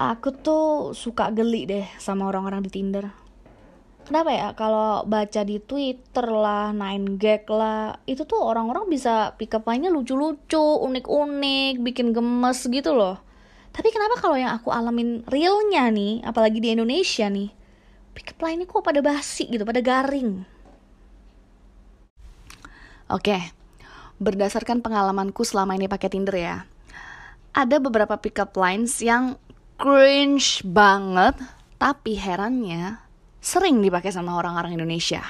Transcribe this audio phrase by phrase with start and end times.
[0.00, 3.06] Aku tuh suka geli deh sama orang-orang di Tinder.
[4.02, 4.48] Kenapa ya?
[4.56, 10.58] Kalau baca di Twitter lah, Nine Gag lah, itu tuh orang-orang bisa pick up lucu-lucu,
[10.58, 13.22] unik-unik, bikin gemes gitu loh.
[13.70, 17.52] Tapi kenapa kalau yang aku alamin realnya nih, apalagi di Indonesia nih,
[18.16, 20.44] pick up line-nya kok pada basi gitu, pada garing.
[23.06, 23.38] Oke,
[24.18, 26.66] berdasarkan pengalamanku selama ini pakai Tinder ya,
[27.52, 29.36] ada beberapa pick up lines yang
[29.76, 31.36] cringe banget,
[31.76, 33.00] tapi herannya
[33.44, 35.20] sering dipakai sama orang-orang Indonesia.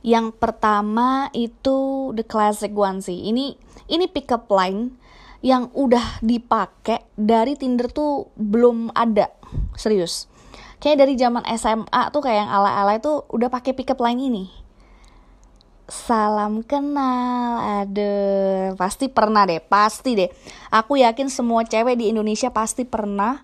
[0.00, 3.28] Yang pertama itu the classic one sih.
[3.28, 3.58] Ini
[3.90, 4.94] ini pick up line
[5.42, 9.30] yang udah dipakai dari Tinder tuh belum ada.
[9.74, 10.30] Serius.
[10.78, 14.46] Kayak dari zaman SMA tuh kayak yang ala-ala itu udah pakai pick up line ini.
[15.88, 18.12] Salam kenal, ada
[18.76, 20.28] pasti pernah deh, pasti deh.
[20.68, 23.40] Aku yakin semua cewek di Indonesia pasti pernah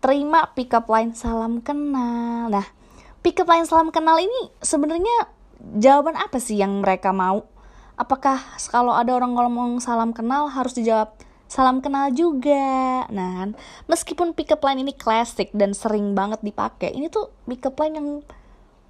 [0.00, 2.48] terima pick up line salam kenal.
[2.48, 2.64] Nah,
[3.20, 5.36] pick up line salam kenal ini sebenarnya
[5.76, 7.44] jawaban apa sih yang mereka mau?
[8.00, 8.40] Apakah
[8.72, 11.12] kalau ada orang ngomong salam kenal harus dijawab
[11.44, 13.04] salam kenal juga?
[13.12, 13.50] Nah, kan,
[13.92, 18.00] meskipun pick up line ini klasik dan sering banget dipakai, ini tuh pick up line
[18.00, 18.08] yang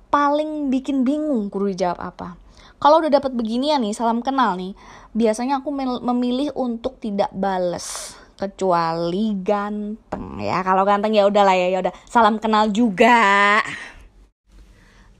[0.06, 2.41] paling bikin bingung kudu dijawab apa
[2.82, 4.74] kalau udah dapat beginian nih salam kenal nih
[5.14, 5.70] biasanya aku
[6.02, 10.42] memilih untuk tidak bales kecuali ganteng.
[10.42, 11.94] Ya kalau ganteng ya udahlah ya ya udah.
[12.10, 13.62] Salam kenal juga.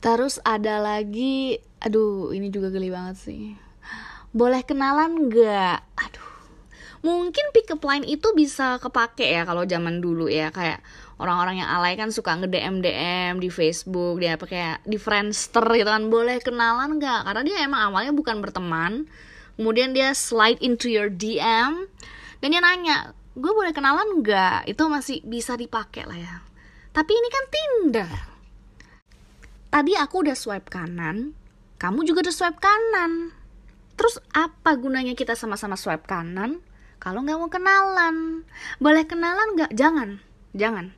[0.02, 3.54] Terus ada lagi aduh ini juga geli banget sih.
[4.34, 5.91] Boleh kenalan nggak
[7.02, 10.48] mungkin pick up line itu bisa kepake ya kalau zaman dulu ya.
[10.54, 10.82] Kayak
[11.18, 15.66] orang-orang yang alay kan suka nge DM DM di Facebook dia apa kayak di Friendster
[15.76, 16.08] gitu kan.
[16.08, 17.20] Boleh kenalan nggak?
[17.26, 19.06] Karena dia emang awalnya bukan berteman.
[19.58, 21.86] Kemudian dia slide into your DM
[22.40, 24.70] dan dia nanya gue boleh kenalan nggak?
[24.70, 26.36] Itu masih bisa dipakai lah ya.
[26.90, 28.10] Tapi ini kan Tinder.
[29.72, 31.42] Tadi aku udah swipe kanan
[31.82, 33.34] kamu juga udah swipe kanan.
[33.98, 36.62] Terus apa gunanya kita sama-sama swipe kanan
[37.02, 38.46] kalau nggak mau kenalan
[38.78, 40.22] boleh kenalan nggak jangan
[40.54, 40.94] jangan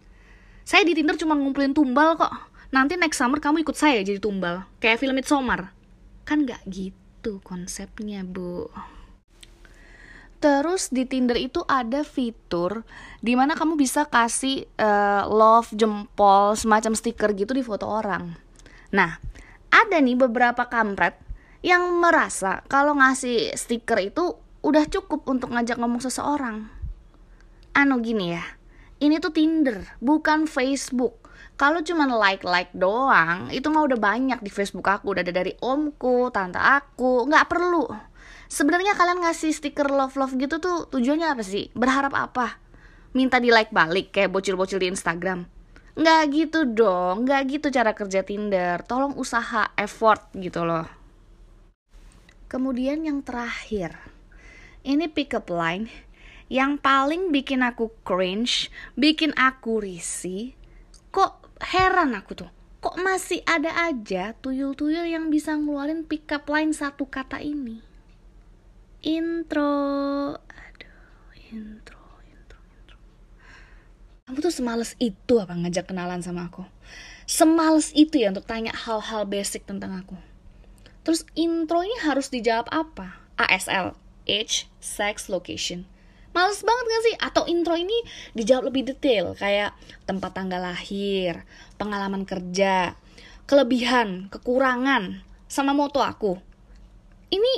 [0.65, 2.33] saya di Tinder cuma ngumpulin tumbal kok.
[2.73, 4.65] Nanti next summer kamu ikut saya jadi tumbal.
[4.81, 5.77] Kayak film Midsommar.
[6.25, 8.73] Kan gak gitu konsepnya, Bu.
[10.41, 12.85] Terus di Tinder itu ada fitur
[13.21, 18.33] di mana kamu bisa kasih uh, love, jempol, semacam stiker gitu di foto orang.
[18.97, 19.21] Nah,
[19.69, 21.17] ada nih beberapa kampret
[21.65, 26.73] yang merasa kalau ngasih stiker itu udah cukup untuk ngajak ngomong seseorang.
[27.77, 28.45] Anu gini ya,
[29.05, 31.21] ini tuh Tinder, bukan Facebook.
[31.55, 35.15] Kalau cuma like-like doang, itu mah udah banyak di Facebook aku.
[35.15, 37.87] Udah ada dari omku, tante aku, nggak perlu.
[38.49, 41.69] Sebenarnya kalian ngasih stiker love-love gitu tuh tujuannya apa sih?
[41.77, 42.59] Berharap apa?
[43.15, 45.47] Minta di like balik kayak bocil-bocil di Instagram.
[45.95, 48.83] Nggak gitu dong, nggak gitu cara kerja Tinder.
[48.83, 50.89] Tolong usaha, effort gitu loh.
[52.51, 54.14] Kemudian yang terakhir,
[54.85, 55.89] ini pick up line
[56.53, 60.53] yang paling bikin aku cringe, bikin aku risih,
[61.09, 62.51] kok heran aku tuh.
[62.85, 67.81] Kok masih ada aja tuyul-tuyul yang bisa ngeluarin pick up line satu kata ini.
[69.01, 69.73] Intro.
[70.37, 71.01] Aduh,
[71.49, 72.99] intro, intro, intro.
[74.29, 76.69] Kamu tuh semales itu apa ngajak kenalan sama aku?
[77.25, 80.21] Semales itu ya untuk tanya hal-hal basic tentang aku.
[81.09, 83.25] Terus intro ini harus dijawab apa?
[83.41, 83.97] ASL,
[84.29, 85.89] age, sex, location
[86.35, 87.17] Males banget gak sih?
[87.23, 87.95] Atau intro ini
[88.35, 91.47] dijawab lebih detail Kayak tempat tanggal lahir
[91.79, 92.99] Pengalaman kerja
[93.47, 96.35] Kelebihan, kekurangan Sama moto aku
[97.31, 97.55] Ini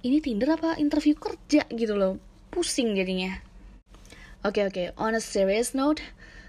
[0.00, 2.16] Ini Tinder apa interview kerja gitu loh
[2.48, 3.36] Pusing jadinya
[4.46, 4.86] Oke okay, oke, okay.
[4.96, 6.00] on a serious note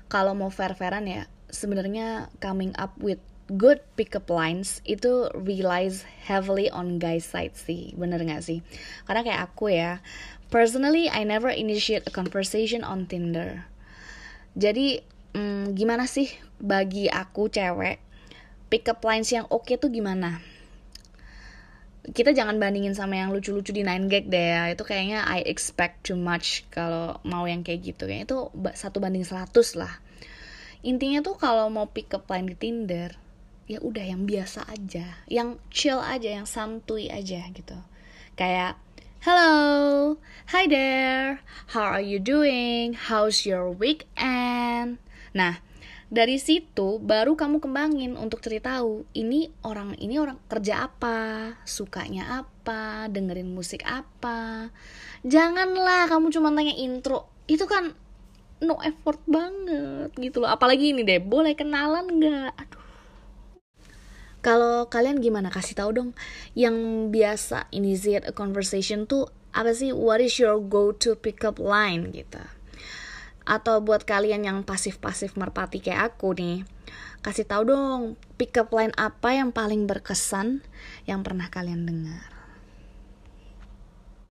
[0.07, 6.99] Kalau mau fair-fairan ya sebenarnya coming up with good pickup lines itu relies heavily on
[6.99, 8.59] guys side sih bener gak sih
[9.07, 10.03] karena kayak aku ya
[10.51, 13.63] personally I never initiate a conversation on Tinder
[14.59, 14.99] jadi
[15.31, 16.27] hmm, gimana sih
[16.59, 18.03] bagi aku cewek
[18.67, 20.43] pickup lines yang oke okay tuh gimana
[22.07, 24.71] kita jangan bandingin sama yang lucu-lucu di Nine Gag deh ya.
[24.71, 28.07] Itu kayaknya I expect too much kalau mau yang kayak gitu.
[28.07, 28.39] Kayaknya itu
[28.79, 29.91] satu banding seratus lah.
[30.87, 33.11] Intinya tuh kalau mau pick up line di Tinder,
[33.67, 37.77] ya udah yang biasa aja yang chill aja yang santuy aja gitu.
[38.39, 38.79] Kayak
[39.21, 40.15] hello
[40.55, 41.43] hi there
[41.75, 44.97] how are you doing how's your weekend?
[45.35, 45.59] Nah
[46.07, 52.47] dari situ baru kamu kembangin untuk cerita tahu ini orang ini orang kerja apa sukanya
[52.47, 54.67] apa apa dengerin musik apa.
[55.23, 57.95] Janganlah kamu cuma tanya intro itu kan
[58.59, 60.51] no effort banget gitu loh.
[60.51, 62.51] Apalagi ini deh boleh kenalan nggak?
[62.59, 62.86] Aduh
[64.77, 65.49] kalau kalian gimana?
[65.49, 66.09] Kasih tahu dong.
[66.53, 69.89] Yang biasa initiate a conversation tuh apa sih?
[69.89, 72.37] What is your go to pick up line gitu.
[73.41, 76.61] Atau buat kalian yang pasif-pasif merpati kayak aku nih
[77.25, 78.01] kasih tahu dong
[78.37, 80.61] pick up line apa yang paling berkesan
[81.09, 82.36] yang pernah kalian dengar